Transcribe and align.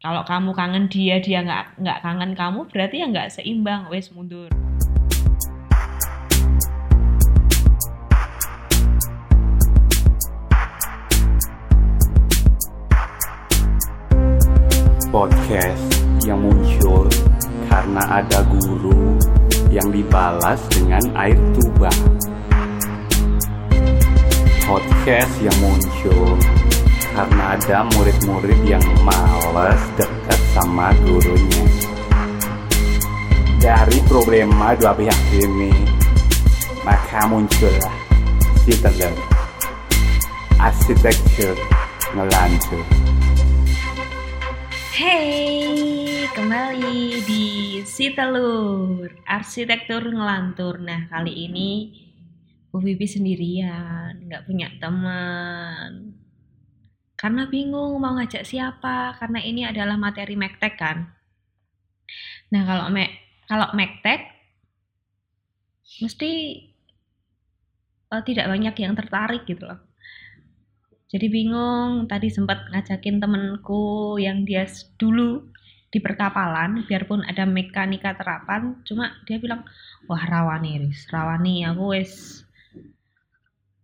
Kalau 0.00 0.24
kamu 0.24 0.56
kangen 0.56 0.88
dia, 0.88 1.20
dia 1.20 1.44
nggak 1.44 1.76
nggak 1.76 1.98
kangen 2.00 2.32
kamu, 2.32 2.64
berarti 2.72 3.04
ya 3.04 3.06
nggak 3.12 3.28
seimbang. 3.36 3.84
Wes 3.92 4.08
mundur. 4.16 4.48
podcast 15.10 15.90
yang 16.22 16.38
muncul 16.38 17.02
karena 17.66 18.22
ada 18.22 18.46
guru 18.46 19.18
yang 19.74 19.90
dibalas 19.90 20.62
dengan 20.70 21.02
air 21.18 21.34
tuba. 21.50 21.90
Podcast 24.64 25.34
yang 25.42 25.58
muncul 25.58 26.38
karena 27.20 27.52
ada 27.52 27.84
murid-murid 27.92 28.64
yang 28.64 28.80
malas 29.04 29.76
dekat 30.00 30.40
sama 30.56 30.88
gurunya. 31.04 31.68
Dari 33.60 34.00
problema 34.08 34.72
dua 34.72 34.96
pihak 34.96 35.20
ini, 35.36 35.68
maka 36.80 37.28
muncullah 37.28 37.92
telur. 38.64 39.12
Arsitektur 40.56 41.60
ngelantur. 42.16 42.88
Hey, 44.96 46.24
kembali 46.32 47.20
di 47.28 47.44
Si 47.84 48.16
Telur, 48.16 49.12
arsitektur 49.28 50.08
ngelantur. 50.08 50.80
Nah, 50.80 51.04
kali 51.12 51.52
ini 51.52 51.92
Bu 52.72 52.80
Bibi 52.80 53.04
sendirian, 53.04 54.24
nggak 54.24 54.48
punya 54.48 54.72
teman. 54.80 56.09
Karena 57.20 57.44
bingung 57.44 58.00
mau 58.00 58.16
ngajak 58.16 58.48
siapa, 58.48 59.12
karena 59.20 59.44
ini 59.44 59.68
adalah 59.68 60.00
materi 60.00 60.40
Mektek 60.40 60.80
kan. 60.80 61.04
Nah, 62.48 62.62
kalau 62.64 62.86
me 62.88 63.04
kalau 63.44 63.68
Mektek 63.76 64.24
mesti 66.00 66.30
uh, 68.08 68.22
tidak 68.24 68.48
banyak 68.48 68.74
yang 68.80 68.96
tertarik 68.96 69.44
gitu 69.44 69.68
loh. 69.68 69.80
Jadi 71.10 71.26
bingung, 71.26 72.06
tadi 72.06 72.30
sempat 72.30 72.70
ngajakin 72.70 73.18
temenku 73.18 74.14
yang 74.22 74.46
dia 74.46 74.64
dulu 74.94 75.50
di 75.90 75.98
perkapalan, 75.98 76.86
biarpun 76.86 77.26
ada 77.26 77.42
mekanika 77.42 78.14
terapan, 78.14 78.78
cuma 78.86 79.10
dia 79.26 79.42
bilang, 79.42 79.66
wah 80.06 80.22
rawani 80.22 80.86
ris, 80.86 81.10
rawani 81.10 81.66
aku 81.66 81.98
wis 81.98 82.46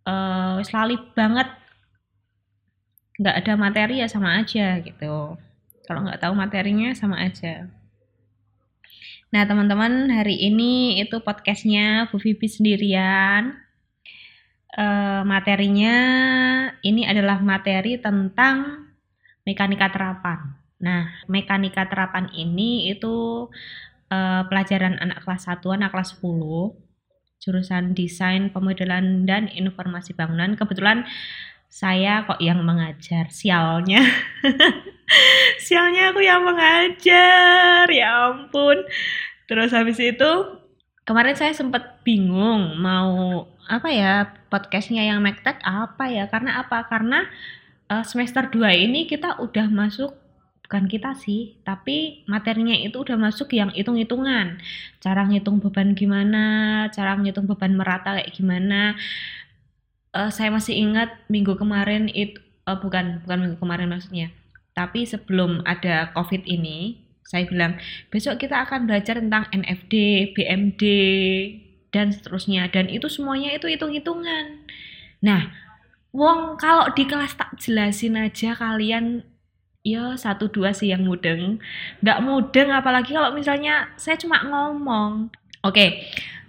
uh, 0.07 0.55
wis 0.63 0.71
lali 0.71 0.95
banget, 1.19 1.51
nggak 3.17 3.37
ada 3.45 3.53
materi 3.57 4.05
ya 4.05 4.09
sama 4.09 4.41
aja 4.41 4.81
gitu. 4.81 5.37
Kalau 5.87 6.01
nggak 6.05 6.21
tahu 6.21 6.35
materinya 6.37 6.93
sama 6.93 7.23
aja. 7.25 7.71
Nah 9.31 9.43
teman-teman 9.45 10.09
hari 10.13 10.39
ini 10.39 11.03
itu 11.03 11.19
podcastnya 11.21 12.09
Bu 12.11 12.19
Vivi 12.21 12.47
sendirian 12.47 13.67
uh, 14.77 15.23
materinya 15.25 15.97
ini 16.85 17.09
adalah 17.09 17.41
materi 17.41 17.99
tentang 17.99 18.87
mekanika 19.49 19.89
terapan. 19.91 20.59
Nah, 20.77 21.09
mekanika 21.27 21.89
terapan 21.89 22.29
ini 22.37 22.93
itu 22.93 23.49
uh, 24.13 24.43
pelajaran 24.47 25.01
anak 25.01 25.25
kelas 25.25 25.49
1, 25.49 25.65
anak 25.73 25.91
kelas 25.95 26.21
10, 26.21 26.77
jurusan 27.41 27.85
desain, 27.97 28.53
pemodelan 28.53 29.25
dan 29.25 29.49
informasi 29.49 30.13
bangunan. 30.13 30.59
Kebetulan 30.59 31.09
saya 31.69 32.25
kok 32.25 32.41
yang 32.41 32.63
mengajar, 32.65 33.29
sialnya. 33.29 34.01
sialnya 35.67 36.11
aku 36.15 36.21
yang 36.25 36.43
mengajar, 36.43 37.87
ya 37.91 38.33
ampun. 38.33 38.83
Terus 39.47 39.71
habis 39.71 40.01
itu 40.03 40.31
kemarin 41.07 41.39
saya 41.39 41.55
sempat 41.55 42.03
bingung 42.03 42.83
mau 42.83 43.47
apa 43.67 43.89
ya 43.91 44.13
podcastnya 44.51 45.07
yang 45.07 45.23
Mektek 45.23 45.63
apa 45.63 46.11
ya 46.11 46.27
karena 46.31 46.63
apa 46.63 46.87
karena 46.87 47.27
uh, 47.91 48.03
semester 48.03 48.51
2 48.51 48.87
ini 48.87 49.07
kita 49.07 49.39
udah 49.43 49.71
masuk 49.71 50.15
bukan 50.67 50.91
kita 50.91 51.15
sih 51.15 51.55
tapi 51.63 52.27
materinya 52.27 52.75
itu 52.75 52.99
udah 52.99 53.15
masuk 53.15 53.55
yang 53.55 53.71
hitung-hitungan 53.71 54.59
cara 54.99 55.23
ngitung 55.31 55.63
beban 55.63 55.95
gimana 55.95 56.45
cara 56.91 57.15
ngitung 57.15 57.47
beban 57.47 57.79
merata 57.79 58.19
kayak 58.19 58.35
gimana 58.35 58.99
uh, 60.17 60.33
saya 60.33 60.49
masih 60.49 60.73
ingat 60.73 61.13
minggu 61.29 61.53
kemarin 61.61 62.09
itu 62.09 62.41
uh, 62.65 62.81
bukan 62.81 63.21
bukan 63.23 63.39
minggu 63.45 63.57
kemarin 63.61 63.93
maksudnya. 63.93 64.33
Tapi 64.73 65.05
sebelum 65.05 65.65
ada 65.69 66.13
covid 66.17 66.45
ini 66.49 67.05
saya 67.27 67.45
bilang 67.45 67.77
besok 68.09 68.41
kita 68.41 68.65
akan 68.65 68.87
belajar 68.87 69.19
tentang 69.19 69.51
NFD, 69.51 69.95
BMD, 70.33 70.83
dan 71.93 72.13
seterusnya. 72.13 72.69
Dan 72.73 72.89
itu 72.89 73.09
semuanya 73.13 73.53
itu 73.53 73.69
hitung-hitungan. 73.69 74.65
Nah 75.21 75.53
wong 76.17 76.57
kalau 76.57 76.89
di 76.97 77.05
kelas 77.05 77.37
tak 77.37 77.53
jelasin 77.61 78.17
aja 78.17 78.57
kalian 78.57 79.21
ya 79.87 80.17
satu 80.17 80.49
dua 80.49 80.73
sih 80.73 80.93
yang 80.93 81.05
mudeng. 81.05 81.61
Nggak 82.01 82.23
mudeng 82.25 82.69
apalagi 82.73 83.13
kalau 83.13 83.33
misalnya 83.33 83.93
saya 84.01 84.17
cuma 84.17 84.43
ngomong. 84.45 85.33
Oke 85.65 85.73
okay. 85.73 85.89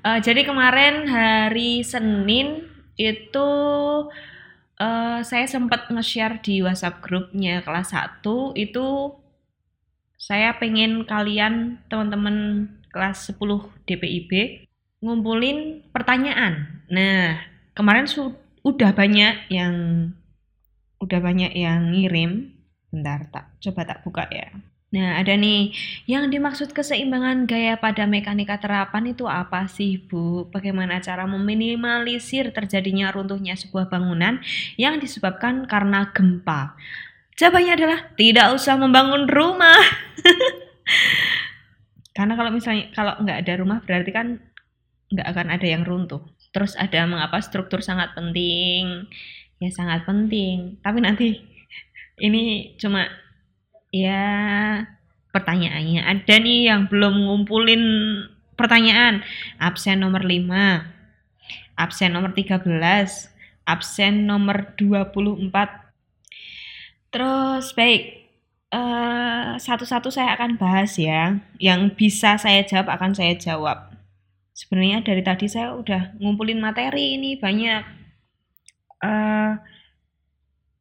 uh, 0.05 0.17
eh, 0.17 0.19
jadi 0.21 0.45
kemarin 0.45 1.09
hari 1.09 1.81
Senin 1.81 2.76
itu 2.97 3.49
uh, 4.81 5.19
saya 5.21 5.45
sempat 5.45 5.89
nge-share 5.89 6.41
di 6.41 6.65
WhatsApp 6.65 7.01
grupnya 7.01 7.61
kelas 7.61 7.93
1 7.93 8.25
itu 8.57 9.13
saya 10.17 10.57
pengen 10.57 11.05
kalian 11.05 11.77
teman-teman 11.87 12.67
kelas 12.89 13.29
10 13.37 13.37
DPIB 13.85 14.65
ngumpulin 15.05 15.85
pertanyaan. 15.93 16.81
Nah, 16.89 17.37
kemarin 17.77 18.09
su 18.09 18.33
udah 18.65 18.91
banyak 18.97 19.53
yang 19.53 19.73
udah 20.97 21.19
banyak 21.21 21.53
yang 21.53 21.93
ngirim. 21.93 22.57
Bentar, 22.89 23.29
tak 23.29 23.45
coba 23.61 23.81
tak 23.85 24.01
buka 24.01 24.25
ya. 24.33 24.49
Nah, 24.97 25.21
ada 25.21 25.37
nih 25.37 25.77
yang 26.09 26.33
dimaksud 26.33 26.73
keseimbangan 26.73 27.45
gaya 27.45 27.77
pada 27.77 28.09
mekanika 28.09 28.57
terapan 28.57 29.13
itu 29.13 29.29
apa 29.29 29.69
sih, 29.69 30.01
Bu? 30.01 30.49
Bagaimana 30.49 30.97
cara 30.97 31.29
meminimalisir 31.29 32.49
terjadinya 32.49 33.13
runtuhnya 33.13 33.53
sebuah 33.53 33.93
bangunan 33.93 34.41
yang 34.73 34.97
disebabkan 34.97 35.69
karena 35.69 36.09
gempa? 36.17 36.73
Jawabannya 37.37 37.73
adalah 37.77 37.99
tidak 38.17 38.57
usah 38.57 38.73
membangun 38.73 39.29
rumah. 39.29 39.77
Karena 42.17 42.33
kalau 42.33 42.49
misalnya 42.49 42.89
kalau 42.97 43.13
nggak 43.21 43.45
ada 43.45 43.53
rumah 43.61 43.77
berarti 43.85 44.09
kan 44.09 44.41
nggak 45.13 45.27
akan 45.29 45.47
ada 45.53 45.67
yang 45.69 45.85
runtuh. 45.85 46.25
Terus 46.49 46.73
ada 46.73 47.05
mengapa 47.05 47.37
struktur 47.45 47.85
sangat 47.85 48.17
penting, 48.17 49.05
ya 49.61 49.69
sangat 49.69 50.09
penting. 50.09 50.81
Tapi 50.81 50.97
nanti 51.05 51.37
ini 52.17 52.73
cuma 52.81 53.26
ya 53.91 54.25
pertanyaannya. 55.31 56.01
Ada 56.03 56.35
nih 56.39 56.59
yang 56.71 56.87
belum 56.87 57.27
ngumpulin 57.27 57.83
pertanyaan. 58.57 59.21
Absen 59.61 60.01
nomor 60.01 60.25
5, 60.25 60.47
absen 61.77 62.11
nomor 62.11 62.31
13, 62.33 62.67
absen 63.67 64.25
nomor 64.25 64.73
24. 64.79 65.93
Terus 67.13 67.65
baik, 67.73 68.03
uh, 68.75 69.55
satu-satu 69.55 70.11
saya 70.11 70.35
akan 70.35 70.59
bahas 70.59 70.95
ya. 70.99 71.39
Yang 71.61 71.95
bisa 71.95 72.35
saya 72.41 72.65
jawab 72.65 72.91
akan 72.93 73.13
saya 73.15 73.37
jawab 73.37 73.97
sebenarnya 74.57 75.05
dari 75.05 75.21
tadi 75.21 75.45
saya 75.45 75.77
udah 75.77 76.17
ngumpulin 76.17 76.57
materi 76.57 77.13
ini 77.13 77.37
banyak 77.37 77.85
uh, 79.05 79.53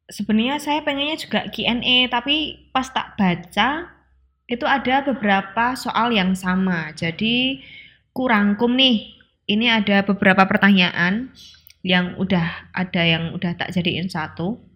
sebenarnya 0.07 0.57
saya 0.59 0.79
pengennya 0.83 1.17
juga 1.19 1.47
Q&A 1.51 2.07
tapi 2.07 2.67
pas 2.71 2.87
tak 2.89 3.19
baca 3.19 3.91
itu 4.47 4.63
ada 4.63 5.03
beberapa 5.03 5.75
soal 5.75 6.15
yang 6.15 6.31
sama 6.35 6.95
jadi 6.95 7.59
kurangkum 8.15 8.73
nih 8.75 9.19
ini 9.47 9.67
ada 9.67 10.03
beberapa 10.03 10.47
pertanyaan 10.47 11.31
yang 11.83 12.15
udah 12.19 12.71
ada 12.75 13.01
yang 13.03 13.35
udah 13.35 13.55
tak 13.55 13.71
jadiin 13.75 14.07
satu 14.07 14.67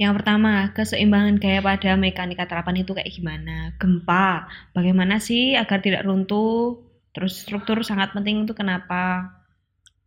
yang 0.00 0.16
pertama, 0.16 0.72
keseimbangan 0.74 1.36
gaya 1.38 1.60
pada 1.60 1.94
mekanika 1.94 2.48
terapan 2.48 2.82
itu 2.82 2.96
kayak 2.96 3.12
gimana? 3.12 3.76
Gempa, 3.76 4.48
bagaimana 4.74 5.20
sih 5.20 5.54
agar 5.54 5.84
tidak 5.84 6.02
runtuh? 6.02 6.80
Terus 7.14 7.46
struktur 7.46 7.78
sangat 7.86 8.10
penting 8.10 8.42
itu 8.42 8.56
kenapa? 8.56 9.30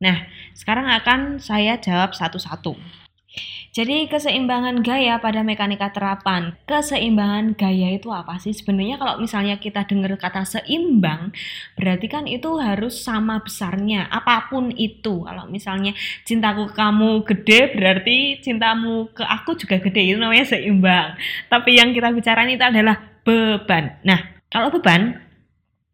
Nah, 0.03 0.27
sekarang 0.57 0.91
akan 0.91 1.39
saya 1.39 1.79
jawab 1.79 2.11
satu-satu. 2.11 2.75
Jadi 3.75 4.09
keseimbangan 4.09 4.81
gaya 4.81 5.19
pada 5.21 5.43
mekanika 5.45 5.91
terapan. 5.91 6.55
Keseimbangan 6.65 7.53
gaya 7.53 7.93
itu 7.93 8.09
apa 8.09 8.39
sih? 8.39 8.55
Sebenarnya 8.55 8.97
kalau 8.97 9.19
misalnya 9.21 9.59
kita 9.59 9.85
dengar 9.85 10.15
kata 10.17 10.47
seimbang, 10.47 11.35
berarti 11.77 12.07
kan 12.09 12.25
itu 12.25 12.57
harus 12.57 13.03
sama 13.03 13.43
besarnya, 13.43 14.07
apa 14.09 14.49
pun 14.49 14.71
itu. 14.73 15.27
Kalau 15.27 15.45
misalnya 15.51 15.93
cintaku 16.23 16.71
ke 16.71 16.75
kamu 16.79 17.11
gede, 17.27 17.61
berarti 17.75 18.17
cintamu 18.41 19.11
ke 19.11 19.21
aku 19.21 19.59
juga 19.59 19.77
gede. 19.77 20.15
Itu 20.15 20.19
namanya 20.23 20.45
seimbang. 20.47 21.19
Tapi 21.51 21.77
yang 21.77 21.91
kita 21.91 22.09
bicarain 22.15 22.49
itu 22.49 22.63
adalah 22.63 22.97
beban. 23.27 23.99
Nah, 24.07 24.19
kalau 24.47 24.71
beban 24.71 25.26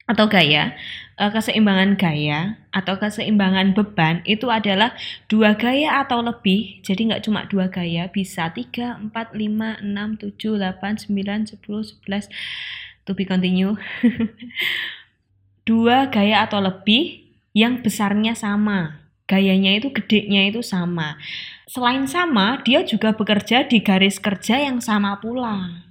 atau 0.04 0.28
gaya, 0.28 0.76
eh, 1.16 1.32
keseimbangan 1.32 1.96
gaya 1.96 2.60
atau 2.76 3.00
keseimbangan 3.00 3.72
beban 3.72 4.20
itu 4.28 4.52
adalah 4.52 4.92
dua 5.32 5.56
gaya 5.56 6.04
atau 6.04 6.20
lebih. 6.20 6.84
Jadi 6.84 7.12
nggak 7.12 7.24
cuma 7.24 7.48
dua 7.48 7.72
gaya, 7.72 8.12
bisa 8.12 8.52
3, 8.52 9.00
4, 9.00 9.32
5, 9.32 9.80
6, 9.80 10.20
7, 10.20 10.60
8, 10.60 11.00
9, 11.00 11.48
10, 11.48 11.84
11. 12.04 12.28
To 13.04 13.16
be 13.16 13.24
continue. 13.28 13.76
dua 15.70 16.12
gaya 16.12 16.44
atau 16.44 16.60
lebih 16.60 17.24
yang 17.56 17.80
besarnya 17.80 18.36
sama. 18.36 19.04
Gayanya 19.24 19.80
itu 19.80 19.88
gedenya 19.96 20.52
itu 20.52 20.60
sama. 20.60 21.16
Selain 21.64 22.04
sama, 22.06 22.60
dia 22.68 22.84
juga 22.84 23.16
bekerja 23.16 23.64
di 23.66 23.80
garis 23.80 24.20
kerja 24.20 24.60
yang 24.60 24.84
sama 24.84 25.18
pula. 25.24 25.88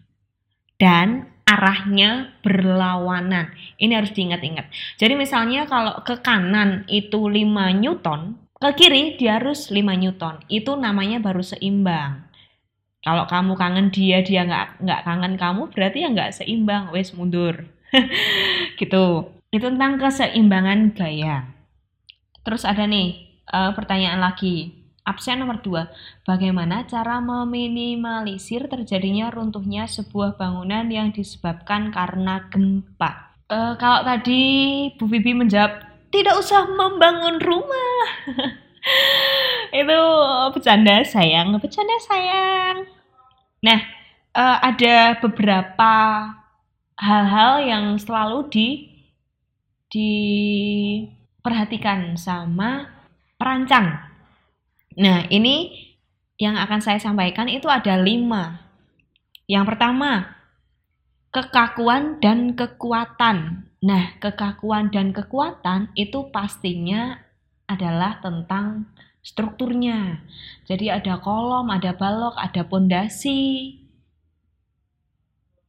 Dan 0.76 1.31
arahnya 1.46 2.32
berlawanan. 2.40 3.50
Ini 3.78 3.92
harus 3.98 4.14
diingat-ingat. 4.14 4.70
Jadi 4.98 5.14
misalnya 5.18 5.66
kalau 5.66 6.00
ke 6.02 6.18
kanan 6.22 6.86
itu 6.86 7.18
5 7.18 7.46
Newton, 7.78 8.38
ke 8.56 8.70
kiri 8.78 9.18
dia 9.18 9.42
harus 9.42 9.68
5 9.68 9.82
Newton. 9.98 10.42
Itu 10.46 10.78
namanya 10.78 11.18
baru 11.18 11.42
seimbang. 11.42 12.30
Kalau 13.02 13.26
kamu 13.26 13.58
kangen 13.58 13.90
dia, 13.90 14.22
dia 14.22 14.46
nggak 14.46 14.86
nggak 14.86 15.00
kangen 15.02 15.34
kamu, 15.34 15.62
berarti 15.74 16.06
ya 16.06 16.08
nggak 16.14 16.30
seimbang. 16.38 16.94
Wes 16.94 17.10
mundur. 17.18 17.66
gitu. 18.80 19.34
Itu 19.52 19.66
tentang 19.68 20.00
keseimbangan 20.00 20.96
gaya. 20.96 21.50
Terus 22.42 22.62
ada 22.64 22.86
nih 22.86 23.42
uh, 23.50 23.74
pertanyaan 23.74 24.22
lagi. 24.22 24.81
Absen 25.02 25.42
nomor 25.42 25.58
2. 25.66 26.22
Bagaimana 26.22 26.86
cara 26.86 27.18
meminimalisir 27.18 28.70
terjadinya 28.70 29.34
runtuhnya 29.34 29.90
sebuah 29.90 30.38
bangunan 30.38 30.86
yang 30.86 31.10
disebabkan 31.10 31.90
karena 31.90 32.46
gempa? 32.46 33.34
Uh, 33.50 33.74
kalau 33.82 34.06
tadi 34.06 34.94
Bu 34.94 35.10
Bibi 35.10 35.34
menjawab, 35.34 35.82
tidak 36.14 36.38
usah 36.38 36.70
membangun 36.70 37.42
rumah. 37.42 38.30
Itu 39.74 40.02
bercanda 40.54 41.02
sayang, 41.02 41.58
bercanda 41.58 41.98
sayang. 42.06 42.86
Nah, 43.58 43.82
uh, 44.38 44.62
ada 44.62 45.18
beberapa 45.18 45.94
hal-hal 46.94 47.66
yang 47.66 47.98
selalu 47.98 48.46
di 48.54 48.68
diperhatikan 49.92 52.16
sama 52.16 52.88
perancang 53.36 54.11
Nah, 54.98 55.28
ini 55.28 55.88
yang 56.36 56.58
akan 56.58 56.80
saya 56.82 56.98
sampaikan 56.98 57.46
itu 57.46 57.70
ada 57.70 57.96
lima. 58.00 58.66
Yang 59.46 59.64
pertama, 59.74 60.42
kekakuan 61.32 62.20
dan 62.20 62.52
kekuatan. 62.52 63.66
Nah, 63.82 64.04
kekakuan 64.20 64.92
dan 64.92 65.10
kekuatan 65.10 65.90
itu 65.98 66.28
pastinya 66.30 67.18
adalah 67.66 68.20
tentang 68.20 68.92
strukturnya. 69.22 70.20
Jadi 70.66 70.90
ada 70.90 71.16
kolom, 71.22 71.70
ada 71.70 71.94
balok, 71.94 72.34
ada 72.36 72.62
pondasi. 72.66 73.78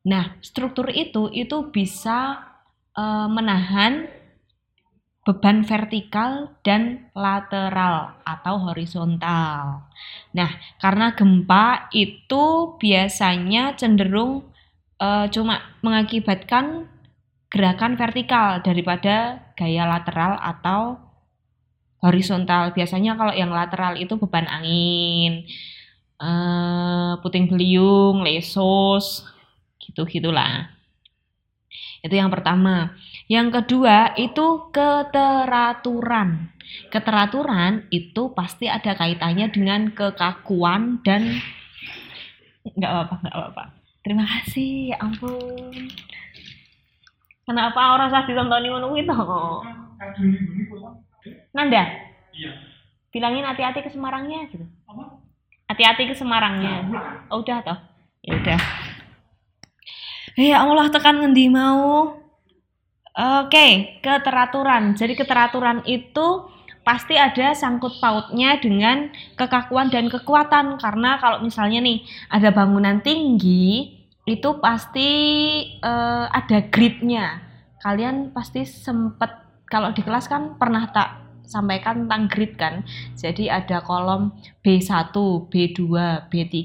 Nah, 0.03 0.35
struktur 0.43 0.91
itu 0.91 1.31
itu 1.31 1.71
bisa 1.71 2.43
e, 2.91 3.03
menahan 3.31 4.11
beban 5.23 5.63
vertikal 5.63 6.51
dan 6.67 7.07
lateral 7.15 8.19
atau 8.27 8.59
horizontal. 8.59 9.87
Nah, 10.35 10.51
karena 10.83 11.15
gempa 11.15 11.87
itu 11.95 12.75
biasanya 12.75 13.79
cenderung 13.79 14.43
uh, 14.99 15.31
cuma 15.31 15.63
mengakibatkan 15.79 16.91
gerakan 17.47 17.95
vertikal 17.95 18.59
daripada 18.59 19.39
gaya 19.55 19.87
lateral 19.87 20.35
atau 20.43 20.99
horizontal. 22.03 22.75
Biasanya 22.75 23.15
kalau 23.15 23.31
yang 23.31 23.55
lateral 23.55 23.95
itu 23.95 24.19
beban 24.19 24.43
angin, 24.51 25.47
uh, 26.19 27.15
puting 27.23 27.47
beliung, 27.47 28.27
lesos, 28.27 29.23
gitu-gitulah. 29.79 30.67
Itu 32.03 32.19
yang 32.19 32.27
pertama. 32.27 32.91
Yang 33.31 33.47
kedua 33.61 34.15
itu 34.19 34.69
keteraturan. 34.71 36.51
Keteraturan 36.91 37.87
itu 37.93 38.33
pasti 38.35 38.67
ada 38.67 38.95
kaitannya 38.95 39.51
dengan 39.51 39.91
kekakuan 39.91 40.99
dan 41.05 41.39
nggak 42.63 42.91
apa-apa, 42.91 43.15
nggak 43.23 43.35
apa-apa. 43.35 43.63
Terima 44.03 44.25
kasih, 44.27 44.91
ya 44.91 44.97
ampun. 44.99 45.87
Kenapa 47.43 47.95
orang 47.95 48.07
saya 48.11 48.27
ditontonin 48.27 48.71
ngono 48.71 48.95
itu? 48.95 49.15
Nanda? 51.51 51.83
Iya. 52.31 52.51
Bilangin 53.11 53.45
hati-hati 53.45 53.83
ke 53.83 53.91
Semarangnya 53.91 54.47
gitu. 54.51 54.65
Hati-hati 55.67 56.07
ke 56.11 56.15
Semarangnya. 56.15 56.87
Oh, 57.31 57.43
udah 57.43 57.59
toh. 57.63 57.79
Ya 58.23 58.39
udah. 58.39 58.59
Ya 60.39 60.57
Allah 60.63 60.87
tekan 60.89 61.19
ngendi 61.19 61.51
mau. 61.51 62.22
Oke, 63.13 64.01
keteraturan. 64.01 64.98
Jadi 64.98 65.13
keteraturan 65.13 65.86
itu 65.86 66.50
pasti 66.81 67.13
ada 67.13 67.54
sangkut 67.54 68.01
pautnya 68.01 68.57
dengan 68.57 69.13
kekakuan 69.38 69.94
dan 69.94 70.10
kekuatan. 70.10 70.81
Karena 70.81 71.21
kalau 71.21 71.45
misalnya 71.45 71.86
nih 71.86 72.01
ada 72.33 72.50
bangunan 72.50 73.06
tinggi 73.06 74.01
itu 74.25 74.50
pasti 74.57 75.10
uh, 75.86 76.25
ada 76.25 76.65
gridnya. 76.74 77.38
Kalian 77.86 78.33
pasti 78.33 78.65
sempet 78.65 79.30
kalau 79.69 79.94
di 79.94 80.01
kelas 80.01 80.25
kan 80.25 80.57
pernah 80.57 80.89
tak 80.89 81.21
sampaikan 81.45 82.09
tentang 82.09 82.25
grid 82.33 82.57
kan? 82.57 82.81
Jadi 83.13 83.45
ada 83.45 83.86
kolom 83.86 84.33
B1, 84.66 85.13
B2, 85.54 85.80
B3 86.33 86.57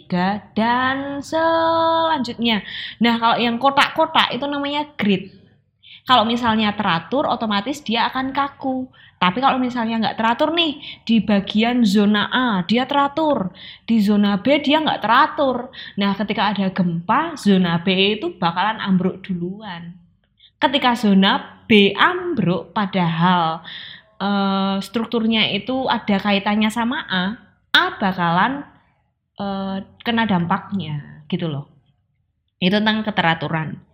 dan 0.56 1.21
selanjutnya. 1.21 2.65
Nah 3.05 3.21
kalau 3.21 3.37
yang 3.37 3.61
kotak-kotak 3.61 4.33
itu 4.33 4.49
namanya 4.49 4.89
grid 4.97 5.38
kalau 6.08 6.25
misalnya 6.25 6.72
teratur, 6.72 7.28
otomatis 7.28 7.84
dia 7.84 8.08
akan 8.08 8.32
kaku. 8.32 8.88
Tapi 9.20 9.44
kalau 9.44 9.60
misalnya 9.60 10.00
nggak 10.00 10.16
teratur 10.16 10.56
nih, 10.56 10.81
di 11.05 11.20
bagian 11.20 11.84
zona 11.84 12.32
A 12.32 12.64
dia 12.64 12.88
teratur, 12.88 13.52
di 13.84 14.00
zona 14.00 14.40
B 14.40 14.56
dia 14.64 14.81
nggak 14.81 15.05
teratur. 15.05 15.69
Nah, 16.00 16.16
ketika 16.16 16.49
ada 16.55 16.72
gempa, 16.72 17.37
zona 17.37 17.84
B 17.84 18.16
itu 18.16 18.32
bakalan 18.40 18.81
ambruk 18.81 19.20
duluan. 19.20 20.00
Ketika 20.56 20.96
zona 20.96 21.60
B 21.69 21.93
ambruk, 21.93 22.72
padahal 22.72 23.60
uh, 24.17 24.81
strukturnya 24.81 25.53
itu 25.53 25.84
ada 25.93 26.17
kaitannya 26.17 26.72
sama 26.72 27.05
A, 27.05 27.36
A 27.77 27.84
bakalan 28.00 28.65
uh, 29.36 29.84
kena 30.06 30.24
dampaknya, 30.24 31.27
gitu 31.29 31.53
loh. 31.53 31.69
Itu 32.62 32.81
tentang 32.81 33.05
keteraturan. 33.05 33.88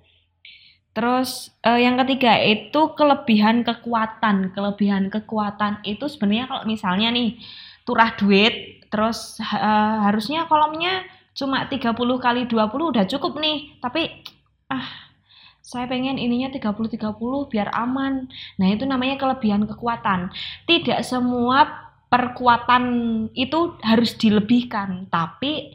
Terus 0.94 1.50
uh, 1.66 1.74
yang 1.74 1.98
ketiga 2.06 2.38
itu 2.38 2.94
kelebihan 2.94 3.66
kekuatan. 3.66 4.54
Kelebihan 4.54 5.10
kekuatan 5.10 5.82
itu 5.82 6.06
sebenarnya 6.06 6.46
kalau 6.46 6.62
misalnya 6.64 7.10
nih 7.10 7.34
turah 7.82 8.14
duit 8.14 8.86
terus 8.88 9.42
uh, 9.42 10.06
harusnya 10.06 10.46
kolomnya 10.46 11.02
cuma 11.34 11.66
30 11.66 11.98
kali 11.98 12.46
20 12.46 12.94
udah 12.94 13.04
cukup 13.10 13.42
nih. 13.42 13.74
Tapi 13.82 14.22
ah 14.70 14.86
saya 15.64 15.90
pengen 15.90 16.20
ininya 16.20 16.54
30 16.54 16.70
30 16.94 17.50
biar 17.50 17.74
aman. 17.74 18.30
Nah, 18.62 18.66
itu 18.70 18.86
namanya 18.86 19.18
kelebihan 19.18 19.66
kekuatan. 19.66 20.30
Tidak 20.68 21.02
semua 21.02 21.90
perkuatan 22.06 22.84
itu 23.34 23.74
harus 23.82 24.14
dilebihkan, 24.14 25.10
tapi 25.10 25.74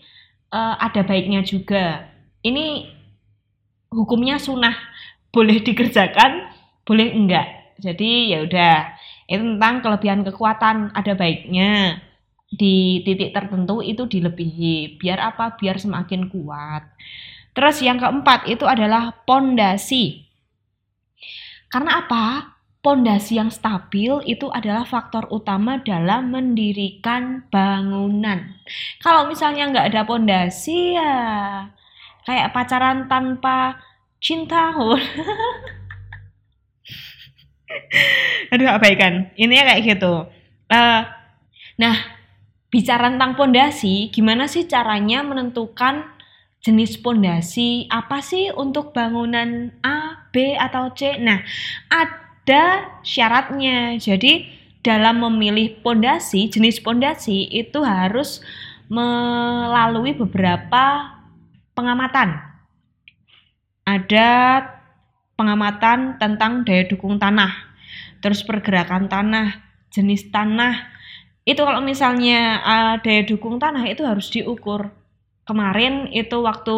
uh, 0.55 0.79
ada 0.79 1.03
baiknya 1.03 1.43
juga. 1.43 2.07
Ini 2.39 2.87
hukumnya 3.91 4.39
sunnah 4.39 4.88
boleh 5.29 5.61
dikerjakan, 5.61 6.49
boleh 6.85 7.07
enggak. 7.13 7.47
Jadi 7.79 8.35
ya 8.35 8.43
udah, 8.43 8.77
itu 9.29 9.43
tentang 9.55 9.79
kelebihan 9.79 10.21
kekuatan 10.27 10.91
ada 10.91 11.13
baiknya 11.15 12.03
di 12.49 13.05
titik 13.05 13.31
tertentu 13.31 13.79
itu 13.79 14.09
dilebihi. 14.09 14.99
Biar 14.99 15.21
apa? 15.21 15.55
Biar 15.55 15.77
semakin 15.77 16.27
kuat. 16.27 16.83
Terus 17.53 17.79
yang 17.85 18.01
keempat 18.01 18.49
itu 18.49 18.65
adalah 18.65 19.13
pondasi. 19.23 20.27
Karena 21.69 22.03
apa? 22.03 22.57
pondasi 22.79 23.35
yang 23.35 23.51
stabil 23.51 24.23
itu 24.23 24.47
adalah 24.47 24.87
faktor 24.87 25.27
utama 25.29 25.83
dalam 25.83 26.31
mendirikan 26.31 27.43
bangunan. 27.51 28.55
Kalau 29.03 29.27
misalnya 29.27 29.67
nggak 29.71 29.87
ada 29.91 30.01
pondasi 30.07 30.95
ya 30.95 31.15
kayak 32.23 32.55
pacaran 32.55 33.11
tanpa 33.11 33.79
cinta. 34.19 34.75
Aduh, 38.53 38.69
abaikan. 38.69 39.31
Ini 39.35 39.53
ya 39.55 39.63
kayak 39.65 39.83
gitu. 39.87 40.13
Uh, 40.69 41.01
nah, 41.79 41.95
bicara 42.69 43.09
tentang 43.09 43.33
pondasi, 43.39 44.13
gimana 44.13 44.45
sih 44.45 44.69
caranya 44.69 45.25
menentukan 45.25 46.05
jenis 46.59 46.99
pondasi 46.99 47.87
apa 47.87 48.19
sih 48.19 48.51
untuk 48.51 48.91
bangunan 48.91 49.71
A, 49.81 50.27
B 50.29 50.59
atau 50.59 50.91
C? 50.93 51.17
Nah, 51.17 51.41
ada 51.87 52.99
syaratnya. 53.05 53.97
Jadi, 53.97 54.59
dalam 54.79 55.21
memilih 55.23 55.79
pondasi, 55.83 56.47
jenis 56.49 56.79
pondasi 56.79 57.47
itu 57.51 57.83
harus 57.83 58.41
melalui 58.89 60.17
beberapa 60.17 61.13
pengamatan. 61.77 62.48
Ada 63.89 64.61
pengamatan 65.33 66.21
tentang 66.21 66.61
daya 66.61 66.85
dukung 66.85 67.17
tanah, 67.17 67.49
terus 68.21 68.45
pergerakan 68.45 69.09
tanah, 69.09 69.65
jenis 69.89 70.29
tanah. 70.29 70.93
Itu 71.41 71.65
kalau 71.65 71.81
misalnya 71.81 72.61
uh, 72.61 72.95
daya 73.01 73.25
dukung 73.25 73.57
tanah 73.57 73.81
itu 73.89 74.05
harus 74.05 74.29
diukur. 74.29 74.93
Kemarin 75.49 76.13
itu 76.13 76.37
waktu 76.45 76.77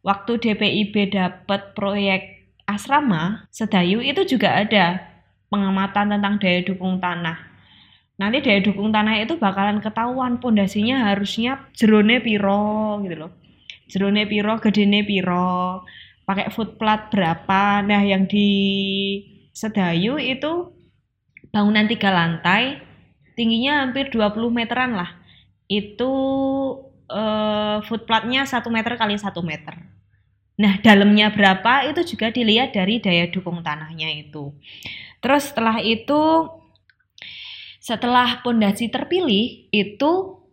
waktu 0.00 0.32
DPIB 0.40 1.12
dapat 1.12 1.76
proyek 1.76 2.48
asrama 2.64 3.44
Sedayu 3.52 4.00
itu 4.00 4.24
juga 4.24 4.64
ada 4.64 5.04
pengamatan 5.52 6.16
tentang 6.16 6.40
daya 6.40 6.64
dukung 6.64 6.96
tanah. 6.96 7.36
Nanti 8.16 8.40
daya 8.40 8.64
dukung 8.64 8.88
tanah 8.88 9.20
itu 9.20 9.36
bakalan 9.36 9.84
ketahuan 9.84 10.40
pondasinya 10.40 11.12
harusnya 11.12 11.68
jerone 11.76 12.24
piro 12.24 13.04
gitu 13.04 13.28
loh. 13.28 13.41
Jerone 13.92 14.24
piro, 14.24 14.56
gedene 14.56 15.04
piro 15.04 15.84
pakai 16.24 16.48
footplat 16.48 17.12
berapa. 17.12 17.84
Nah, 17.84 18.00
yang 18.00 18.24
di 18.24 18.48
Sedayu 19.52 20.16
itu 20.16 20.72
bangunan 21.52 21.84
tiga 21.84 22.08
lantai, 22.08 22.80
tingginya 23.36 23.84
hampir 23.84 24.08
20 24.08 24.48
meteran 24.48 24.96
lah. 24.96 25.12
Itu 25.68 26.08
uh, 27.12 27.84
footplatnya 27.84 28.48
1 28.48 28.64
meter 28.72 28.96
kali 28.96 29.20
1 29.20 29.28
meter. 29.44 29.76
Nah, 30.56 30.80
dalamnya 30.80 31.28
berapa 31.28 31.92
itu 31.92 32.16
juga 32.16 32.32
dilihat 32.32 32.72
dari 32.72 32.96
daya 32.96 33.28
dukung 33.28 33.60
tanahnya 33.60 34.08
itu. 34.16 34.56
Terus 35.20 35.52
setelah 35.52 35.84
itu 35.84 36.48
setelah 37.82 38.40
pondasi 38.40 38.88
terpilih 38.88 39.68
itu 39.74 40.10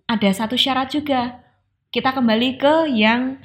ada 0.09 0.29
satu 0.33 0.57
syarat 0.57 0.91
juga. 0.91 1.48
Kita 1.89 2.13
kembali 2.13 2.61
ke 2.61 2.85
yang 2.93 3.41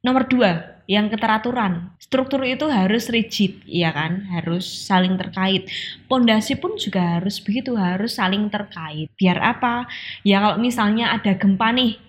nomor 0.00 0.24
dua 0.24 0.80
yang 0.88 1.12
keteraturan. 1.12 1.92
Struktur 2.00 2.44
itu 2.44 2.64
harus 2.68 3.08
rigid, 3.12 3.60
ya 3.64 3.92
kan? 3.92 4.24
Harus 4.32 4.64
saling 4.64 5.16
terkait. 5.20 5.68
Pondasi 6.08 6.56
pun 6.56 6.76
juga 6.80 7.20
harus 7.20 7.40
begitu, 7.44 7.76
harus 7.76 8.16
saling 8.16 8.48
terkait. 8.48 9.12
Biar 9.16 9.36
apa? 9.40 9.84
Ya 10.24 10.40
kalau 10.40 10.56
misalnya 10.60 11.12
ada 11.12 11.36
gempa 11.36 11.72
nih, 11.76 12.00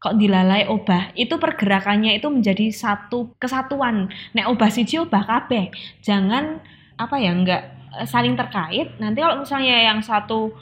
kok 0.00 0.16
dilalai 0.18 0.66
obah 0.66 1.12
itu 1.14 1.36
pergerakannya 1.36 2.16
itu 2.16 2.26
menjadi 2.32 2.72
satu 2.72 3.36
kesatuan 3.36 4.08
nek 4.32 4.48
obah 4.48 4.72
siji 4.72 4.96
obah 4.96 5.28
kabeh 5.28 5.68
jangan 6.00 6.56
apa 6.96 7.20
ya 7.20 7.36
enggak 7.36 7.62
eh, 8.00 8.08
saling 8.08 8.32
terkait 8.32 8.96
nanti 8.96 9.20
kalau 9.20 9.44
misalnya 9.44 9.92
yang 9.92 10.00
satu 10.00 10.56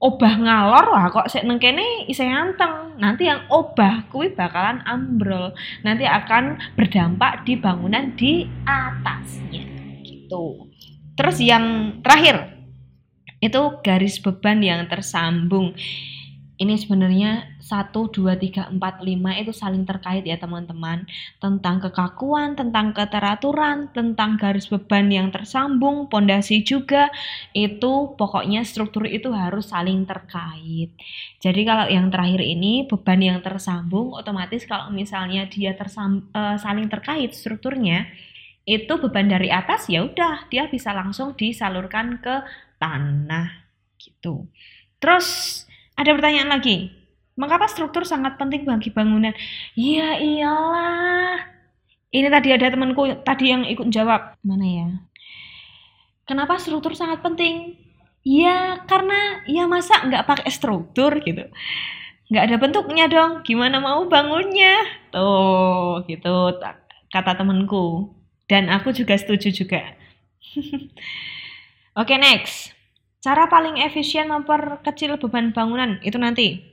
obah 0.00 0.34
ngalor 0.40 0.84
wah 0.96 1.06
kok 1.12 1.28
sik 1.28 1.44
neng 1.44 1.60
kene 1.60 2.08
isih 2.08 2.26
anteng. 2.26 2.96
Nanti 2.96 3.28
yang 3.28 3.44
obah 3.52 4.08
kuwi 4.08 4.32
bakalan 4.32 4.80
ambrol. 4.88 5.52
Nanti 5.84 6.08
akan 6.08 6.56
berdampak 6.74 7.44
di 7.44 7.60
bangunan 7.60 8.16
di 8.16 8.48
atasnya 8.64 9.64
gitu. 10.00 10.72
Terus 11.20 11.36
yang 11.44 12.00
terakhir 12.00 12.56
itu 13.44 13.60
garis 13.84 14.20
beban 14.20 14.60
yang 14.64 14.88
tersambung 14.88 15.76
ini 16.60 16.76
sebenarnya 16.76 17.59
1, 17.70 17.94
2, 17.94 18.34
3, 18.34 18.74
4, 18.74 18.82
5 19.06 19.42
itu 19.46 19.52
saling 19.54 19.86
terkait 19.86 20.26
ya 20.26 20.34
teman-teman 20.34 21.06
tentang 21.38 21.78
kekakuan, 21.78 22.58
tentang 22.58 22.90
keteraturan, 22.90 23.94
tentang 23.94 24.34
garis 24.34 24.66
beban 24.66 25.06
yang 25.06 25.30
tersambung, 25.30 26.10
pondasi 26.10 26.66
juga 26.66 27.14
itu 27.54 28.18
pokoknya 28.18 28.66
struktur 28.66 29.06
itu 29.06 29.30
harus 29.30 29.70
saling 29.70 30.02
terkait. 30.02 30.90
Jadi 31.38 31.60
kalau 31.62 31.86
yang 31.86 32.10
terakhir 32.10 32.42
ini 32.42 32.90
beban 32.90 33.22
yang 33.22 33.38
tersambung 33.38 34.10
otomatis 34.18 34.66
kalau 34.66 34.90
misalnya 34.90 35.46
dia 35.46 35.78
tersam, 35.78 36.26
uh, 36.34 36.58
saling 36.58 36.90
terkait 36.90 37.30
strukturnya 37.30 38.10
itu 38.68 38.92
beban 39.00 39.30
dari 39.30 39.48
atas 39.48 39.88
ya 39.88 40.04
udah 40.04 40.50
dia 40.52 40.68
bisa 40.68 40.92
langsung 40.92 41.32
disalurkan 41.38 42.18
ke 42.18 42.44
tanah 42.76 43.66
gitu. 44.00 44.48
Terus 45.00 45.64
ada 45.96 46.12
pertanyaan 46.16 46.52
lagi. 46.52 46.99
Mengapa 47.40 47.64
struktur 47.72 48.04
sangat 48.04 48.36
penting 48.36 48.68
bagi 48.68 48.92
bangunan? 48.92 49.32
Iya 49.72 50.20
iyalah. 50.20 51.40
Ini 52.12 52.28
tadi 52.28 52.52
ada 52.52 52.68
temanku 52.68 53.08
tadi 53.24 53.48
yang 53.48 53.64
ikut 53.64 53.88
jawab. 53.88 54.36
Mana 54.44 54.66
ya? 54.68 54.88
Kenapa 56.28 56.60
struktur 56.60 56.92
sangat 56.92 57.24
penting? 57.24 57.80
Ya 58.20 58.84
karena 58.84 59.40
ya 59.48 59.64
masa 59.64 60.04
nggak 60.04 60.28
pakai 60.28 60.52
struktur 60.52 61.16
gitu. 61.24 61.48
Nggak 62.28 62.44
ada 62.44 62.56
bentuknya 62.60 63.08
dong. 63.08 63.40
Gimana 63.40 63.80
mau 63.80 64.04
bangunnya? 64.04 64.84
Tuh 65.08 66.04
gitu 66.04 66.60
kata 67.08 67.40
temanku. 67.40 68.12
Dan 68.52 68.68
aku 68.68 68.92
juga 68.92 69.16
setuju 69.16 69.48
juga. 69.48 69.80
Oke 71.96 72.12
okay, 72.12 72.18
next. 72.20 72.76
Cara 73.24 73.48
paling 73.48 73.80
efisien 73.80 74.28
memperkecil 74.28 75.16
beban 75.16 75.56
bangunan 75.56 75.96
itu 76.04 76.20
nanti. 76.20 76.69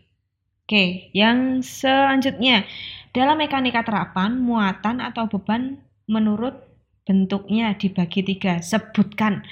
Oke, 0.67 1.15
yang 1.15 1.63
selanjutnya. 1.63 2.67
Dalam 3.15 3.39
mekanika 3.39 3.87
terapan, 3.87 4.35
muatan 4.35 4.99
atau 4.99 5.31
beban 5.31 5.79
menurut 6.11 6.59
bentuknya 7.07 7.71
dibagi 7.79 8.19
tiga. 8.19 8.59
Sebutkan, 8.59 9.47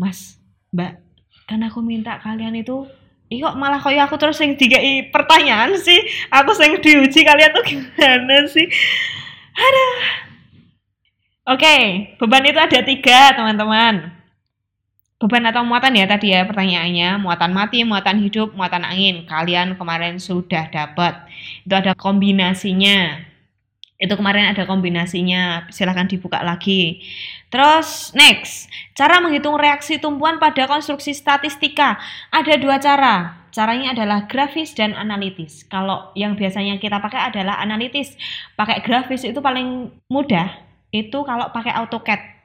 Mas, 0.00 0.40
Mbak. 0.72 0.96
Kan 1.44 1.60
aku 1.60 1.84
minta 1.84 2.16
kalian 2.24 2.56
itu 2.56 2.88
Ih 3.28 3.44
kok 3.44 3.58
malah 3.60 3.76
kayak 3.84 4.08
aku 4.08 4.16
terus 4.16 4.40
yang 4.40 4.56
tiga 4.56 4.80
pertanyaan 5.12 5.76
sih? 5.76 6.00
Aku 6.32 6.56
sing 6.56 6.80
diuji 6.80 7.20
kalian 7.20 7.52
tuh 7.52 7.64
gimana 7.68 8.48
sih? 8.48 8.64
Ada 9.52 9.86
Oke, 11.52 11.76
beban 12.16 12.48
itu 12.48 12.56
ada 12.56 12.80
tiga 12.80 13.36
teman-teman 13.36 14.15
beban 15.16 15.48
atau 15.48 15.64
muatan 15.64 15.96
ya 15.96 16.04
tadi 16.04 16.32
ya 16.32 16.44
pertanyaannya. 16.44 17.24
Muatan 17.24 17.52
mati 17.56 17.82
muatan 17.82 18.20
hidup 18.20 18.52
muatan 18.52 18.84
angin. 18.84 19.24
Kalian 19.24 19.76
kemarin 19.80 20.20
sudah 20.20 20.68
dapat. 20.68 21.16
Itu 21.64 21.72
ada 21.72 21.96
kombinasinya. 21.96 23.24
Itu 23.96 24.12
kemarin 24.12 24.52
ada 24.52 24.68
kombinasinya. 24.68 25.72
Silahkan 25.72 26.04
dibuka 26.04 26.44
lagi. 26.44 27.00
Terus 27.48 28.12
next. 28.12 28.68
Cara 28.92 29.16
menghitung 29.24 29.56
reaksi 29.56 29.96
tumpuan 29.96 30.36
pada 30.36 30.68
konstruksi 30.68 31.16
statistika. 31.16 31.96
Ada 32.28 32.60
dua 32.60 32.76
cara. 32.76 33.48
Caranya 33.56 33.96
adalah 33.96 34.28
grafis 34.28 34.76
dan 34.76 34.92
analitis. 34.92 35.64
Kalau 35.64 36.12
yang 36.12 36.36
biasanya 36.36 36.76
kita 36.76 37.00
pakai 37.00 37.32
adalah 37.32 37.56
analitis. 37.56 38.12
Pakai 38.52 38.84
grafis 38.84 39.24
itu 39.24 39.40
paling 39.40 39.88
mudah. 40.12 40.52
Itu 40.92 41.24
kalau 41.24 41.48
pakai 41.48 41.72
AutoCAD 41.72 42.35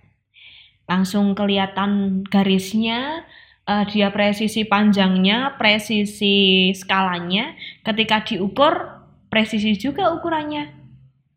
langsung 0.91 1.31
kelihatan 1.31 2.21
garisnya, 2.27 3.24
uh, 3.63 3.88
dia 3.88 4.12
presisi 4.12 4.67
panjangnya, 4.67 5.55
presisi 5.55 6.69
skalanya, 6.75 7.55
ketika 7.88 8.27
diukur 8.27 9.00
presisi 9.31 9.79
juga 9.79 10.12
ukurannya. 10.12 10.67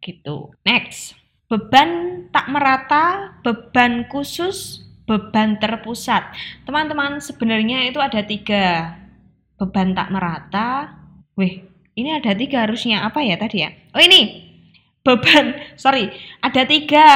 Gitu. 0.02 0.50
Next. 0.66 1.14
Beban 1.46 2.24
tak 2.34 2.50
merata, 2.50 3.38
beban 3.46 4.10
khusus, 4.10 4.82
beban 5.06 5.62
terpusat. 5.62 6.34
Teman-teman, 6.66 7.22
sebenarnya 7.22 7.86
itu 7.86 8.02
ada 8.02 8.26
tiga. 8.26 8.98
Beban 9.54 9.94
tak 9.94 10.10
merata. 10.10 10.98
Wih, 11.38 11.62
ini 11.94 12.10
ada 12.10 12.34
tiga 12.34 12.66
harusnya. 12.66 13.06
Apa 13.06 13.22
ya 13.22 13.38
tadi 13.38 13.62
ya? 13.62 13.70
Oh 13.94 14.02
ini, 14.02 14.50
beban, 15.06 15.54
sorry, 15.78 16.10
ada 16.42 16.66
tiga. 16.66 17.08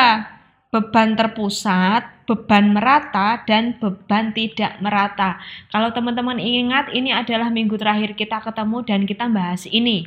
Beban 0.68 1.16
terpusat, 1.16 2.17
beban 2.28 2.76
merata 2.76 3.40
dan 3.48 3.80
beban 3.80 4.36
tidak 4.36 4.76
merata. 4.84 5.40
Kalau 5.72 5.88
teman-teman 5.96 6.36
ingat, 6.36 6.92
ini 6.92 7.08
adalah 7.08 7.48
minggu 7.48 7.80
terakhir 7.80 8.12
kita 8.12 8.44
ketemu 8.44 8.84
dan 8.84 9.08
kita 9.08 9.32
bahas 9.32 9.64
ini. 9.64 10.04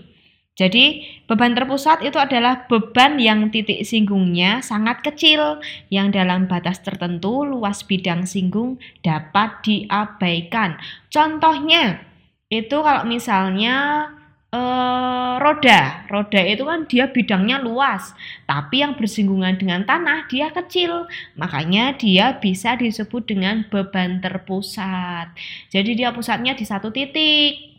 Jadi 0.54 1.02
beban 1.26 1.58
terpusat 1.58 2.06
itu 2.06 2.22
adalah 2.22 2.70
beban 2.70 3.18
yang 3.18 3.50
titik 3.50 3.82
singgungnya 3.82 4.62
sangat 4.62 5.02
kecil 5.02 5.58
yang 5.90 6.14
dalam 6.14 6.46
batas 6.46 6.84
tertentu 6.86 7.42
luas 7.42 7.82
bidang 7.82 8.30
singgung 8.30 8.78
dapat 9.02 9.64
diabaikan. 9.66 10.78
Contohnya 11.10 12.04
itu 12.52 12.78
kalau 12.84 13.08
misalnya 13.08 14.06
eh, 14.52 15.34
roda, 15.40 16.06
roda 16.12 16.42
itu 16.44 16.64
kan 16.68 16.86
dia 16.86 17.10
bidangnya 17.10 17.58
luas, 17.64 18.14
tapi 18.46 18.84
yang 18.84 18.94
bersinggungan 19.00 19.58
dengan 19.58 19.84
tanah 19.88 20.28
dia 20.28 20.52
kecil, 20.52 21.08
makanya 21.40 21.96
dia 21.98 22.38
bisa 22.38 22.76
disebut 22.76 23.26
dengan 23.28 23.66
beban 23.72 24.20
terpusat. 24.22 25.34
Jadi 25.74 25.92
dia 25.98 26.12
pusatnya 26.14 26.54
di 26.54 26.66
satu 26.68 26.94
titik. 26.94 27.72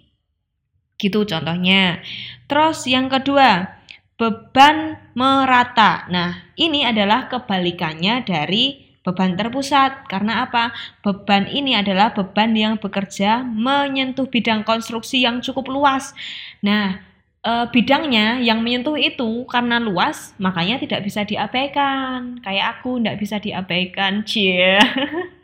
Gitu 0.99 1.27
contohnya. 1.27 1.99
Terus 2.47 2.87
yang 2.87 3.11
kedua, 3.11 3.83
beban 4.23 5.11
merata. 5.19 6.07
Nah, 6.15 6.55
ini 6.55 6.87
adalah 6.87 7.27
kebalikannya 7.27 8.23
dari 8.23 8.82
beban 9.03 9.35
terpusat. 9.35 10.07
Karena 10.07 10.47
apa? 10.47 10.71
Beban 11.03 11.51
ini 11.51 11.77
adalah 11.79 12.15
beban 12.15 12.55
yang 12.55 12.79
bekerja 12.79 13.43
menyentuh 13.43 14.27
bidang 14.27 14.63
konstruksi 14.63 15.23
yang 15.23 15.43
cukup 15.43 15.71
luas. 15.71 16.15
Nah, 16.63 17.03
e, 17.43 17.53
bidangnya 17.71 18.41
yang 18.41 18.63
menyentuh 18.63 18.95
itu 18.97 19.45
karena 19.51 19.83
luas, 19.83 20.35
makanya 20.39 20.79
tidak 20.81 21.03
bisa 21.07 21.27
diabaikan. 21.27 22.41
Kayak 22.41 22.79
aku 22.79 23.03
tidak 23.03 23.17
bisa 23.19 23.37
diabaikan, 23.43 24.23
cie. 24.25 24.79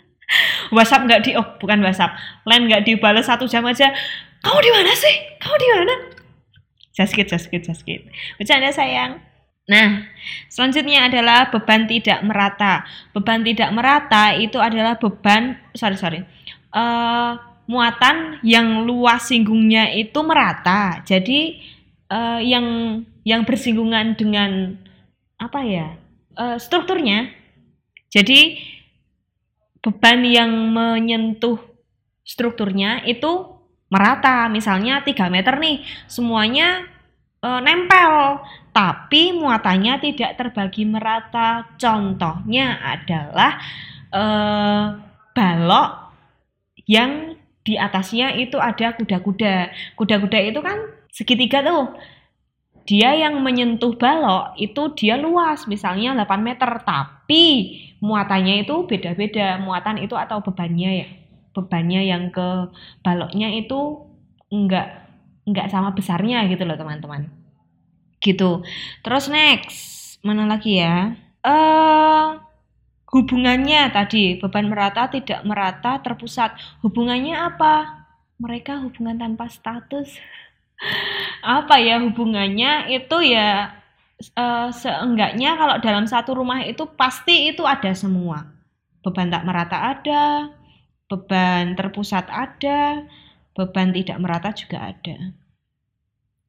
WhatsApp 0.74 1.08
nggak 1.08 1.20
di, 1.24 1.30
oh 1.34 1.56
bukan 1.56 1.80
WhatsApp, 1.80 2.16
lain 2.44 2.68
nggak 2.68 2.84
dibalas 2.84 3.26
satu 3.26 3.48
jam 3.48 3.64
aja. 3.64 3.90
Kamu 4.44 4.58
di 4.62 4.70
mana 4.70 4.92
sih? 4.94 5.14
Kamu 5.42 5.56
di 5.58 5.68
mana? 5.74 5.94
Kid, 6.98 7.30
just 7.30 7.86
kid. 7.86 8.02
Bercanda 8.42 8.74
sayang. 8.74 9.27
Nah, 9.68 10.08
selanjutnya 10.48 11.12
adalah 11.12 11.52
beban 11.52 11.84
tidak 11.84 12.24
merata. 12.24 12.88
Beban 13.12 13.44
tidak 13.44 13.68
merata 13.76 14.32
itu 14.32 14.56
adalah 14.56 14.96
beban, 14.96 15.60
sorry 15.76 16.00
sorry, 16.00 16.20
uh, 16.72 17.36
muatan 17.68 18.40
yang 18.40 18.88
luas 18.88 19.28
singgungnya 19.28 19.92
itu 19.92 20.16
merata. 20.24 21.04
Jadi 21.04 21.60
uh, 22.08 22.40
yang 22.40 23.00
yang 23.28 23.44
bersinggungan 23.44 24.16
dengan 24.16 24.80
apa 25.36 25.60
ya 25.60 26.00
uh, 26.40 26.56
strukturnya. 26.56 27.28
Jadi 28.08 28.56
beban 29.84 30.24
yang 30.24 30.48
menyentuh 30.72 31.60
strukturnya 32.24 33.04
itu 33.04 33.60
merata. 33.92 34.48
Misalnya 34.48 35.04
3 35.04 35.28
meter 35.28 35.60
nih, 35.60 35.84
semuanya 36.08 36.88
e, 37.42 37.48
nempel, 37.62 38.42
tapi 38.74 39.34
muatannya 39.34 39.98
tidak 40.02 40.38
terbagi 40.38 40.84
merata. 40.86 41.66
Contohnya 41.78 42.78
adalah 42.82 43.58
e, 44.10 44.24
balok 45.34 45.90
yang 46.88 47.36
di 47.62 47.76
atasnya 47.76 48.32
itu 48.38 48.56
ada 48.56 48.96
kuda-kuda. 48.96 49.70
Kuda-kuda 49.98 50.38
itu 50.40 50.60
kan 50.64 50.78
segitiga 51.12 51.60
tuh. 51.60 51.92
Dia 52.88 53.12
yang 53.12 53.44
menyentuh 53.44 54.00
balok 54.00 54.56
itu 54.56 54.96
dia 54.96 55.20
luas, 55.20 55.68
misalnya 55.68 56.16
8 56.16 56.40
meter, 56.40 56.80
tapi 56.80 57.76
muatannya 58.00 58.64
itu 58.64 58.88
beda-beda. 58.88 59.60
Muatan 59.60 60.00
itu 60.00 60.16
atau 60.16 60.40
bebannya 60.40 60.90
ya 61.04 61.08
bebannya 61.58 62.06
yang 62.06 62.30
ke 62.30 62.70
baloknya 63.02 63.50
itu 63.50 64.06
enggak 64.54 65.07
enggak 65.48 65.72
sama 65.72 65.96
besarnya 65.96 66.44
gitu 66.46 66.62
loh 66.68 66.76
teman-teman. 66.76 67.32
Gitu. 68.20 68.62
Terus 69.00 69.26
next 69.32 69.78
mana 70.20 70.44
lagi 70.44 70.82
ya? 70.82 71.16
Eh 71.42 71.50
uh, 71.50 72.36
hubungannya 73.08 73.88
tadi 73.88 74.36
beban 74.36 74.68
merata 74.68 75.08
tidak 75.08 75.40
merata 75.48 75.98
terpusat. 76.04 76.54
Hubungannya 76.84 77.34
apa? 77.34 78.04
Mereka 78.38 78.84
hubungan 78.84 79.18
tanpa 79.18 79.50
status. 79.50 80.14
Apa 81.42 81.82
ya 81.82 81.98
hubungannya? 81.98 82.86
Itu 82.86 83.18
ya 83.18 83.74
uh, 84.38 84.70
seenggaknya 84.70 85.58
kalau 85.58 85.76
dalam 85.82 86.06
satu 86.06 86.38
rumah 86.38 86.62
itu 86.62 86.86
pasti 86.94 87.50
itu 87.50 87.66
ada 87.66 87.90
semua. 87.98 88.46
Beban 89.02 89.26
tak 89.26 89.42
merata 89.42 89.90
ada 89.90 90.54
beban 91.08 91.72
terpusat 91.72 92.28
ada, 92.28 93.02
beban 93.58 93.90
tidak 93.90 94.22
merata 94.22 94.54
juga 94.54 94.94
ada. 94.94 95.34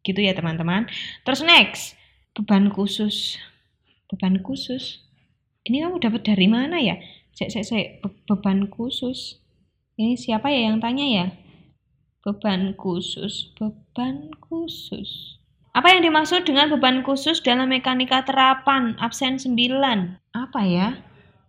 Gitu 0.06 0.22
ya 0.22 0.38
teman-teman. 0.38 0.86
Terus 1.26 1.42
next, 1.42 1.98
beban 2.38 2.70
khusus. 2.70 3.42
Beban 4.14 4.46
khusus. 4.46 5.02
Ini 5.66 5.90
kamu 5.90 5.98
dapat 5.98 6.22
dari 6.22 6.46
mana 6.46 6.78
ya? 6.78 7.02
Saya, 7.34 7.50
saya, 7.50 7.66
saya, 7.66 7.86
be 7.98 8.14
beban 8.30 8.70
khusus. 8.70 9.42
Ini 9.98 10.14
siapa 10.16 10.54
ya 10.54 10.70
yang 10.70 10.78
tanya 10.78 11.06
ya? 11.10 11.26
Beban 12.22 12.78
khusus, 12.78 13.52
beban 13.58 14.30
khusus. 14.38 15.42
Apa 15.74 15.94
yang 15.94 16.06
dimaksud 16.06 16.46
dengan 16.46 16.70
beban 16.70 17.02
khusus 17.02 17.42
dalam 17.42 17.70
mekanika 17.70 18.22
terapan 18.26 18.98
absen 19.02 19.42
9? 19.42 19.54
Apa 20.34 20.62
ya? 20.66 20.98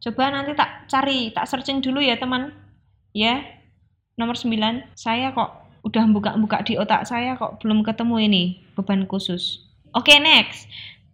Coba 0.01 0.33
nanti 0.33 0.57
tak 0.57 0.89
cari, 0.89 1.29
tak 1.37 1.45
searching 1.45 1.85
dulu 1.85 2.01
ya 2.01 2.17
teman 2.17 2.53
ya 3.13 3.60
nomor 4.21 4.37
9 4.37 4.53
saya 4.93 5.33
kok 5.33 5.65
udah 5.81 6.05
buka-buka 6.13 6.61
di 6.69 6.77
otak 6.77 7.09
saya 7.09 7.41
kok 7.41 7.57
belum 7.65 7.81
ketemu 7.81 8.29
ini 8.29 8.45
beban 8.77 9.09
khusus 9.09 9.65
oke 9.97 10.05
okay, 10.05 10.21
next 10.21 10.69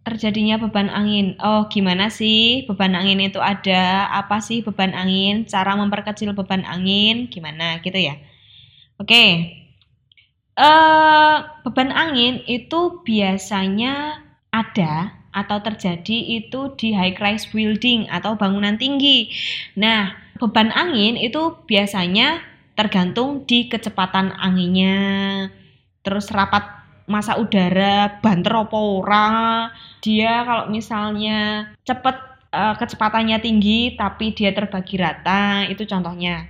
terjadinya 0.07 0.55
beban 0.55 0.87
angin. 0.87 1.35
Oh, 1.43 1.67
gimana 1.67 2.07
sih 2.07 2.63
beban 2.63 2.95
angin 2.95 3.19
itu 3.19 3.43
ada? 3.43 4.07
Apa 4.07 4.39
sih 4.39 4.63
beban 4.63 4.95
angin? 4.95 5.43
Cara 5.43 5.75
memperkecil 5.75 6.31
beban 6.31 6.63
angin 6.63 7.27
gimana 7.27 7.83
gitu 7.83 7.99
ya? 7.99 8.15
Oke. 9.03 9.11
Okay. 9.11 9.31
Uh, 10.57 10.63
eh, 10.63 11.35
beban 11.67 11.91
angin 11.91 12.41
itu 12.47 13.03
biasanya 13.03 14.25
ada 14.49 15.13
atau 15.29 15.61
terjadi 15.61 16.41
itu 16.41 16.73
di 16.79 16.97
high 16.97 17.13
rise 17.19 17.45
building 17.51 18.09
atau 18.09 18.33
bangunan 18.33 18.79
tinggi. 18.79 19.29
Nah, 19.77 20.17
beban 20.41 20.73
angin 20.73 21.13
itu 21.13 21.53
biasanya 21.69 22.41
tergantung 22.77 23.43
di 23.49 23.65
kecepatan 23.65 24.37
anginnya, 24.37 25.49
terus 26.05 26.29
rapat 26.29 26.63
masa 27.09 27.41
udara, 27.41 28.21
banter 28.21 28.53
apa 28.53 28.77
ora. 28.77 29.29
Dia 30.05 30.45
kalau 30.45 30.65
misalnya 30.69 31.73
cepet 31.81 32.15
uh, 32.53 32.77
kecepatannya 32.77 33.41
tinggi 33.41 33.97
tapi 33.97 34.37
dia 34.37 34.53
terbagi 34.53 35.01
rata, 35.01 35.65
itu 35.65 35.83
contohnya. 35.89 36.45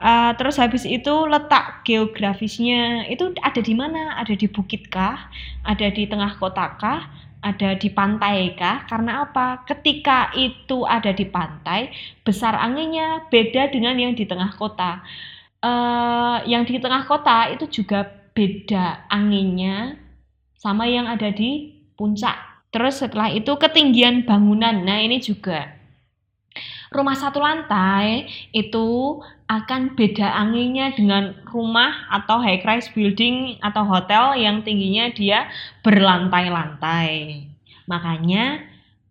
Uh, 0.00 0.32
terus 0.36 0.56
habis 0.56 0.88
itu 0.88 1.12
letak 1.28 1.84
geografisnya 1.84 3.04
itu 3.08 3.32
ada 3.40 3.60
di 3.60 3.72
mana? 3.72 4.20
Ada 4.20 4.36
di 4.36 4.48
bukit 4.48 4.92
kah? 4.92 5.32
Ada 5.64 5.92
di 5.92 6.04
tengah 6.04 6.36
kota 6.36 6.76
kah? 6.76 7.02
ada 7.40 7.72
di 7.76 7.88
pantai 7.88 8.52
kah? 8.56 8.84
Karena 8.84 9.24
apa? 9.24 9.64
Ketika 9.64 10.28
itu 10.36 10.84
ada 10.84 11.12
di 11.12 11.24
pantai, 11.24 11.88
besar 12.20 12.56
anginnya 12.56 13.24
beda 13.32 13.72
dengan 13.72 13.96
yang 13.96 14.12
di 14.12 14.28
tengah 14.28 14.52
kota. 14.60 15.00
Uh, 15.60 16.40
yang 16.48 16.64
di 16.64 16.80
tengah 16.80 17.04
kota 17.04 17.52
itu 17.52 17.68
juga 17.68 18.08
beda 18.32 19.04
anginnya 19.12 20.00
sama 20.56 20.88
yang 20.88 21.04
ada 21.04 21.28
di 21.28 21.76
puncak. 22.00 22.36
Terus 22.72 23.04
setelah 23.04 23.28
itu 23.28 23.52
ketinggian 23.60 24.24
bangunan. 24.24 24.72
Nah, 24.80 25.04
ini 25.04 25.20
juga 25.20 25.80
rumah 26.90 27.14
satu 27.14 27.38
lantai 27.38 28.26
itu 28.50 29.18
akan 29.46 29.98
beda 29.98 30.30
anginnya 30.30 30.94
dengan 30.94 31.34
rumah 31.50 32.06
atau 32.10 32.38
high 32.38 32.62
rise 32.62 32.90
building 32.94 33.58
atau 33.62 33.82
hotel 33.82 34.38
yang 34.38 34.62
tingginya 34.62 35.10
dia 35.10 35.50
berlantai-lantai. 35.82 37.46
Makanya 37.90 38.62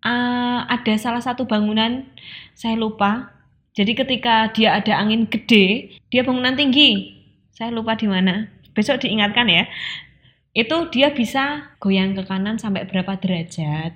uh, 0.04 0.64
ada 0.68 0.94
salah 0.96 1.24
satu 1.24 1.44
bangunan 1.44 2.08
saya 2.56 2.80
lupa. 2.80 3.36
Jadi 3.74 3.92
ketika 3.96 4.50
dia 4.52 4.78
ada 4.78 4.98
angin 4.98 5.30
gede, 5.30 5.98
dia 6.10 6.22
bangunan 6.26 6.58
tinggi. 6.58 7.16
Saya 7.54 7.70
lupa 7.74 7.96
di 7.96 8.10
mana. 8.10 8.50
Besok 8.74 9.06
diingatkan 9.06 9.48
ya. 9.50 9.68
Itu 10.54 10.90
dia 10.90 11.14
bisa 11.14 11.76
goyang 11.78 12.18
ke 12.18 12.26
kanan 12.26 12.58
sampai 12.58 12.90
berapa 12.90 13.18
derajat 13.18 13.94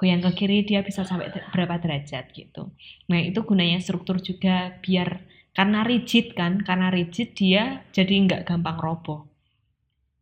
goyang 0.00 0.24
ke 0.24 0.32
kiri 0.32 0.64
dia 0.64 0.80
bisa 0.80 1.04
sampai 1.04 1.28
berapa 1.28 1.76
derajat 1.76 2.32
gitu. 2.32 2.72
Nah 3.12 3.20
itu 3.20 3.44
gunanya 3.44 3.84
struktur 3.84 4.16
juga 4.16 4.80
biar 4.80 5.20
karena 5.54 5.82
rigid 5.82 6.38
kan 6.38 6.62
karena 6.62 6.88
rigid 6.94 7.34
dia 7.34 7.82
jadi 7.90 8.14
nggak 8.26 8.42
gampang 8.46 8.78
roboh 8.78 9.26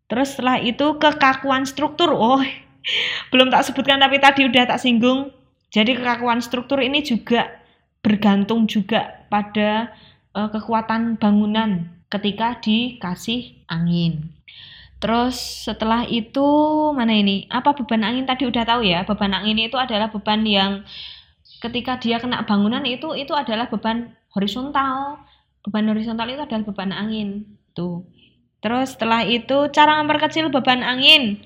terus 0.09 0.35
setelah 0.35 0.57
itu 0.61 0.97
kekakuan 0.97 1.69
struktur 1.69 2.11
oh 2.17 2.41
belum 3.31 3.53
tak 3.53 3.69
sebutkan 3.69 4.01
tapi 4.01 4.17
tadi 4.19 4.49
udah 4.49 4.65
tak 4.65 4.81
singgung 4.81 5.29
jadi 5.69 6.01
kekakuan 6.01 6.41
struktur 6.41 6.81
ini 6.81 7.05
juga 7.05 7.58
bergantung 8.01 8.71
juga 8.71 9.27
pada 9.29 9.95
uh, 10.33 10.49
kekuatan 10.49 11.19
bangunan 11.19 11.91
ketika 12.09 12.57
dikasih 12.63 13.61
angin 13.69 14.39
Terus 14.99 15.67
setelah 15.71 16.03
itu 16.11 16.43
mana 16.91 17.15
ini? 17.15 17.47
Apa 17.47 17.71
beban 17.79 18.03
angin 18.03 18.27
tadi 18.27 18.51
udah 18.51 18.67
tahu 18.67 18.83
ya? 18.83 19.07
Beban 19.07 19.31
angin 19.31 19.55
itu 19.63 19.79
adalah 19.79 20.11
beban 20.11 20.43
yang 20.43 20.83
ketika 21.63 21.99
dia 22.03 22.19
kena 22.19 22.43
bangunan 22.43 22.83
itu 22.83 23.15
itu 23.15 23.31
adalah 23.31 23.71
beban 23.71 24.11
horizontal. 24.35 25.23
Beban 25.63 25.87
horizontal 25.87 26.27
itu 26.27 26.43
adalah 26.43 26.67
beban 26.67 26.91
angin. 26.91 27.47
Tuh. 27.79 28.03
Terus 28.59 28.99
setelah 28.99 29.23
itu 29.23 29.71
cara 29.71 30.03
memperkecil 30.03 30.51
beban 30.51 30.83
angin. 30.83 31.39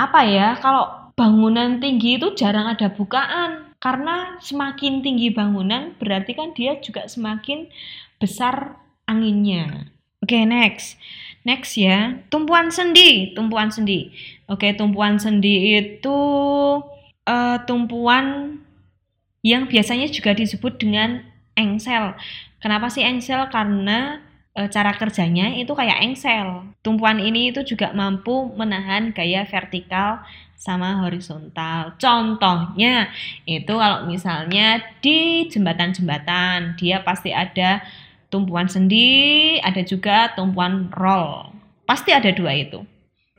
Apa 0.00 0.24
ya? 0.24 0.56
Kalau 0.56 1.12
bangunan 1.12 1.84
tinggi 1.84 2.16
itu 2.16 2.32
jarang 2.32 2.72
ada 2.72 2.88
bukaan 2.88 3.63
karena 3.84 4.40
semakin 4.40 5.04
tinggi 5.04 5.28
bangunan 5.28 5.92
berarti 6.00 6.32
kan 6.32 6.56
dia 6.56 6.80
juga 6.80 7.04
semakin 7.04 7.68
besar 8.16 8.80
anginnya. 9.04 9.92
Oke, 10.24 10.40
okay, 10.40 10.48
next. 10.48 10.96
Next 11.44 11.76
ya, 11.76 12.16
tumpuan 12.32 12.72
sendi, 12.72 13.36
tumpuan 13.36 13.68
sendi. 13.68 14.08
Oke, 14.48 14.72
tumpuan 14.72 15.20
sendi 15.20 15.76
itu 15.76 16.16
uh, 17.28 17.58
tumpuan 17.68 18.56
yang 19.44 19.68
biasanya 19.68 20.08
juga 20.08 20.32
disebut 20.32 20.80
dengan 20.80 21.20
engsel. 21.52 22.16
Kenapa 22.64 22.88
sih 22.88 23.04
engsel? 23.04 23.52
Karena 23.52 24.24
cara 24.54 24.94
kerjanya 24.94 25.58
itu 25.58 25.74
kayak 25.74 25.98
engsel. 26.06 26.70
Tumpuan 26.78 27.18
ini 27.18 27.50
itu 27.50 27.66
juga 27.66 27.90
mampu 27.90 28.54
menahan 28.54 29.10
gaya 29.10 29.42
vertikal 29.42 30.22
sama 30.54 31.02
horizontal. 31.02 31.98
Contohnya 31.98 33.10
itu 33.44 33.74
kalau 33.74 34.06
misalnya 34.06 34.78
di 35.02 35.50
jembatan-jembatan 35.50 36.78
dia 36.78 37.02
pasti 37.02 37.34
ada 37.34 37.82
tumpuan 38.30 38.70
sendi, 38.70 39.58
ada 39.58 39.82
juga 39.82 40.30
tumpuan 40.38 40.88
roll. 40.94 41.50
Pasti 41.84 42.14
ada 42.14 42.30
dua 42.30 42.54
itu. 42.54 42.80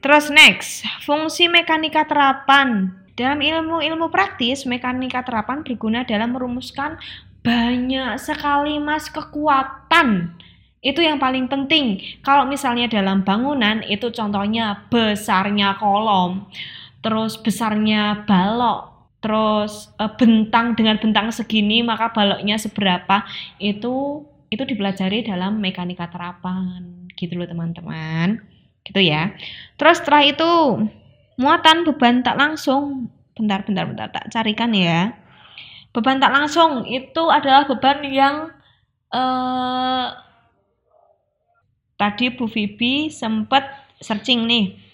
Terus 0.04 0.30
next, 0.30 0.86
fungsi 1.01 1.49
mekanika 1.49 2.06
terapan. 2.06 2.93
Dalam 3.15 3.39
ilmu-ilmu 3.39 4.12
praktis, 4.12 4.67
mekanika 4.67 5.23
terapan 5.23 5.63
berguna 5.63 6.04
dalam 6.04 6.36
merumuskan 6.36 6.99
banyak 7.41 8.19
sekali 8.21 8.78
mas 8.78 9.08
kekuatan. 9.10 10.36
Itu 10.86 11.02
yang 11.02 11.17
paling 11.17 11.50
penting. 11.50 11.98
Kalau 12.21 12.45
misalnya 12.45 12.86
dalam 12.86 13.26
bangunan, 13.26 13.82
itu 13.89 14.13
contohnya 14.13 14.86
besarnya 14.93 15.82
kolom, 15.82 16.45
terus 17.02 17.41
besarnya 17.41 18.21
balok, 18.30 18.93
terus 19.17 19.89
e, 19.98 20.06
bentang 20.13 20.78
dengan 20.78 21.02
bentang 21.02 21.34
segini, 21.34 21.82
maka 21.82 22.13
baloknya 22.13 22.62
seberapa, 22.62 23.26
itu 23.58 24.21
itu 24.54 24.62
dipelajari 24.62 25.26
dalam 25.26 25.58
mekanika 25.58 26.06
terapan. 26.06 27.10
Gitu 27.17 27.34
loh 27.34 27.50
teman-teman. 27.50 28.45
Gitu 28.86 29.02
ya. 29.02 29.34
Terus 29.82 30.06
setelah 30.06 30.21
itu 30.21 30.86
muatan 31.41 31.82
beban 31.82 32.21
tak 32.21 32.38
langsung. 32.38 33.10
Bentar 33.34 33.65
bentar 33.65 33.89
bentar 33.89 34.08
tak 34.13 34.30
carikan 34.30 34.69
ya. 34.69 35.17
Beban 35.98 36.21
tak 36.21 36.30
langsung 36.30 36.86
itu 36.86 37.24
adalah 37.34 37.65
beban 37.65 38.06
yang 38.06 38.54
eh, 39.10 40.08
tadi 41.95 42.31
Bu 42.31 42.47
Vivi 42.47 43.12
sempat 43.12 43.63
searching 43.99 44.43
nih 44.45 44.86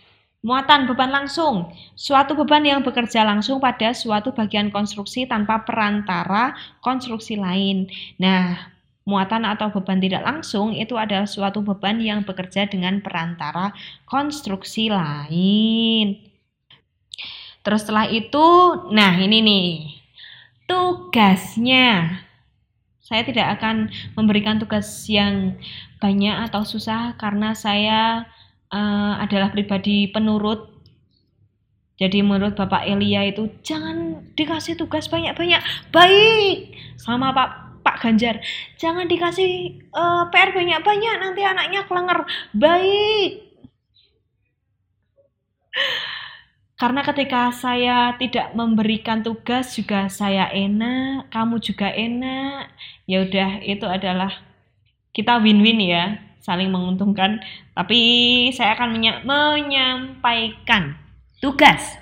Muatan 0.41 0.89
beban 0.89 1.13
langsung, 1.13 1.69
suatu 1.93 2.33
beban 2.33 2.65
yang 2.65 2.81
bekerja 2.81 3.21
langsung 3.21 3.61
pada 3.61 3.93
suatu 3.93 4.33
bagian 4.33 4.73
konstruksi 4.73 5.29
tanpa 5.29 5.61
perantara 5.61 6.57
konstruksi 6.81 7.37
lain. 7.37 7.85
Nah, 8.17 8.57
muatan 9.05 9.45
atau 9.45 9.69
beban 9.69 10.01
tidak 10.01 10.25
langsung 10.25 10.73
itu 10.73 10.97
adalah 10.97 11.29
suatu 11.29 11.61
beban 11.61 12.01
yang 12.01 12.25
bekerja 12.25 12.65
dengan 12.65 13.05
perantara 13.05 13.69
konstruksi 14.09 14.89
lain. 14.89 16.17
Terus 17.61 17.85
setelah 17.85 18.09
itu, 18.09 18.45
nah 18.89 19.13
ini 19.21 19.45
nih, 19.45 19.69
tugasnya. 20.65 22.17
Saya 23.11 23.27
tidak 23.27 23.59
akan 23.59 23.91
memberikan 24.15 24.55
tugas 24.55 24.87
yang 25.11 25.59
banyak 25.99 26.47
atau 26.47 26.63
susah 26.63 27.19
karena 27.19 27.51
saya 27.51 28.23
uh, 28.71 29.19
adalah 29.19 29.51
pribadi 29.51 30.07
penurut. 30.07 30.71
Jadi 31.99 32.23
menurut 32.23 32.55
Bapak 32.55 32.87
Elia 32.87 33.27
itu 33.27 33.51
jangan 33.67 34.23
dikasih 34.39 34.79
tugas 34.79 35.11
banyak-banyak. 35.11 35.59
Baik 35.91 36.71
sama 36.95 37.35
Pak 37.35 37.83
Pak 37.83 37.99
Ganjar, 37.99 38.39
jangan 38.79 39.09
dikasih 39.11 39.81
uh, 39.91 40.23
eh, 40.23 40.23
PR 40.31 40.55
banyak-banyak 40.55 41.15
nanti 41.19 41.41
anaknya 41.43 41.81
kelenger. 41.89 42.23
Baik. 42.55 43.51
Karena 46.81 47.05
ketika 47.05 47.53
saya 47.53 48.17
tidak 48.17 48.57
memberikan 48.57 49.21
tugas 49.21 49.77
juga 49.77 50.09
saya 50.09 50.49
enak, 50.49 51.29
kamu 51.29 51.61
juga 51.61 51.93
enak. 51.93 52.73
Ya 53.05 53.25
udah 53.25 53.61
itu 53.65 53.85
adalah 53.87 54.41
kita 55.11 55.41
win-win 55.41 55.79
ya, 55.81 56.19
saling 56.41 56.69
menguntungkan. 56.71 57.41
Tapi 57.77 57.99
saya 58.53 58.75
akan 58.77 58.97
menyampaikan 59.23 60.97
tugas. 61.41 61.97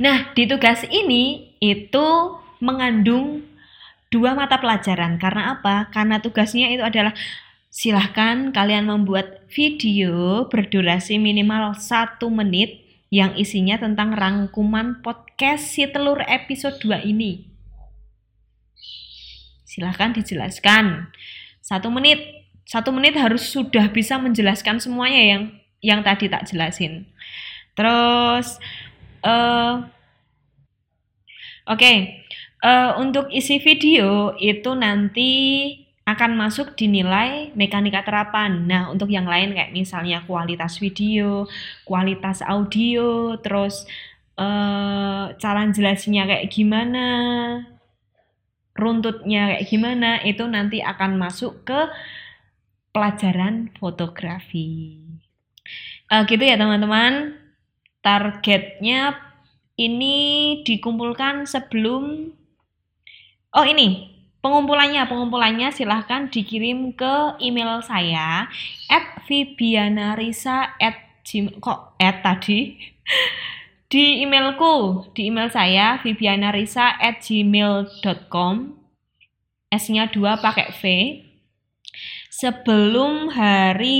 Nah, 0.00 0.32
di 0.32 0.48
tugas 0.48 0.84
ini 0.88 1.54
itu 1.60 2.06
mengandung 2.60 3.44
dua 4.08 4.32
mata 4.32 4.56
pelajaran. 4.56 5.20
Karena 5.20 5.56
apa? 5.58 5.88
Karena 5.92 6.20
tugasnya 6.20 6.72
itu 6.72 6.84
adalah 6.84 7.12
silahkan 7.70 8.50
kalian 8.50 8.90
membuat 8.90 9.46
video 9.46 10.46
berdurasi 10.50 11.22
minimal 11.22 11.78
satu 11.78 12.26
menit 12.26 12.82
yang 13.10 13.34
isinya 13.34 13.78
tentang 13.78 14.14
rangkuman 14.14 15.02
podcast 15.02 15.74
si 15.74 15.86
telur 15.90 16.22
episode 16.26 16.78
2 16.82 17.10
ini. 17.10 17.49
Silahkan 19.70 20.10
dijelaskan. 20.10 21.14
Satu 21.62 21.94
menit. 21.94 22.18
Satu 22.66 22.90
menit 22.90 23.14
harus 23.14 23.46
sudah 23.46 23.86
bisa 23.94 24.18
menjelaskan 24.18 24.82
semuanya 24.82 25.22
yang 25.22 25.42
yang 25.78 26.00
tadi 26.02 26.26
tak 26.26 26.50
jelasin. 26.50 27.06
Terus, 27.78 28.58
uh, 29.22 29.86
oke, 31.70 31.78
okay. 31.78 32.26
Uh, 32.60 32.92
untuk 33.00 33.32
isi 33.32 33.56
video 33.56 34.36
itu 34.36 34.76
nanti 34.76 35.32
akan 36.04 36.36
masuk 36.36 36.76
dinilai 36.76 37.54
mekanika 37.56 38.04
terapan. 38.04 38.68
Nah, 38.68 38.92
untuk 38.92 39.08
yang 39.08 39.24
lain 39.24 39.56
kayak 39.56 39.72
misalnya 39.72 40.20
kualitas 40.28 40.76
video, 40.76 41.48
kualitas 41.88 42.44
audio, 42.44 43.38
terus 43.40 43.88
uh, 44.36 45.32
cara 45.40 45.72
jelasnya 45.72 46.28
kayak 46.28 46.52
gimana, 46.52 47.06
runtutnya 48.80 49.54
kayak 49.54 49.66
gimana, 49.68 50.10
itu 50.24 50.42
nanti 50.48 50.80
akan 50.80 51.20
masuk 51.20 51.68
ke 51.68 51.80
pelajaran 52.90 53.70
fotografi. 53.76 54.98
Uh, 56.10 56.24
gitu 56.26 56.42
ya 56.42 56.56
teman-teman. 56.56 57.36
Targetnya 58.00 59.20
ini 59.76 60.16
dikumpulkan 60.64 61.44
sebelum 61.44 62.32
Oh 63.50 63.66
ini, 63.66 64.06
pengumpulannya, 64.38 65.10
pengumpulannya 65.10 65.74
silahkan 65.74 66.30
dikirim 66.30 66.94
ke 66.94 67.34
email 67.42 67.82
saya 67.82 68.46
at 68.86 69.26
vibianarisa 69.26 70.78
at 70.78 71.26
gmail, 71.26 71.58
kok 71.58 71.98
at 71.98 72.22
tadi? 72.22 72.78
Di 73.90 74.22
emailku, 74.22 75.10
di 75.18 75.26
email 75.26 75.50
saya 75.50 75.98
vibianarisa 75.98 76.94
at 77.02 77.18
gmail.com 77.26 78.78
S-nya 79.66 80.06
2 80.14 80.38
pakai 80.38 80.70
V. 80.78 80.82
Sebelum 82.30 83.34
hari 83.34 83.98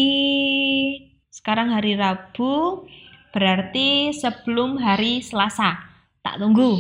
sekarang 1.35 1.74
hari 1.74 1.98
Rabu 1.98 2.87
berarti 3.35 4.14
sebelum 4.14 4.79
hari 4.79 5.26
Selasa. 5.26 5.83
Tak 6.22 6.38
tunggu. 6.38 6.79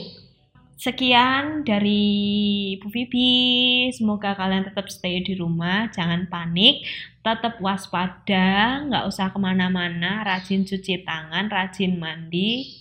Sekian 0.80 1.66
dari 1.66 2.78
Bu 2.78 2.88
Vivi. 2.94 3.90
Semoga 3.90 4.38
kalian 4.38 4.70
tetap 4.70 4.86
stay 4.88 5.20
di 5.20 5.36
rumah, 5.36 5.90
jangan 5.92 6.30
panik, 6.30 6.86
tetap 7.20 7.60
waspada, 7.60 8.80
nggak 8.88 9.04
usah 9.04 9.28
ke 9.28 9.38
mana-mana, 9.42 10.24
rajin 10.24 10.64
cuci 10.64 11.04
tangan, 11.04 11.52
rajin 11.52 12.00
mandi, 12.00 12.80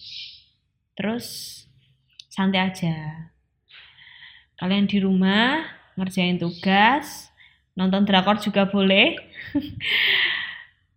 terus 1.00 1.64
santai 2.28 2.68
aja. 2.68 3.32
Kalian 4.60 4.92
di 4.92 5.00
rumah 5.00 5.64
ngerjain 5.96 6.36
tugas, 6.36 7.32
nonton 7.80 8.04
drakor 8.04 8.36
juga 8.44 8.68
boleh. 8.68 9.16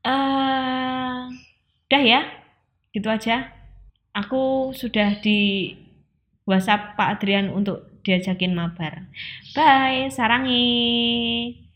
uh, 0.02 1.30
udah 1.86 2.02
ya, 2.02 2.26
gitu 2.90 3.06
aja. 3.06 3.54
Aku 4.10 4.74
sudah 4.74 5.22
di 5.22 5.72
WhatsApp 6.42 6.98
Pak 6.98 7.22
Adrian 7.22 7.54
untuk 7.54 8.02
diajakin 8.02 8.58
mabar. 8.58 9.06
Bye, 9.54 10.10
sarangi. 10.10 11.71